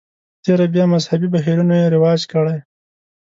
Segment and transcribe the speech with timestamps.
[0.37, 2.57] په تېره بیا مذهبي بهیرونو یې رواج کړي.